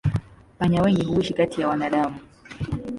Panya 0.59 0.81
wengi 0.81 1.03
huishi 1.05 1.33
kati 1.33 1.61
ya 1.61 1.67
wanadamu. 1.67 2.19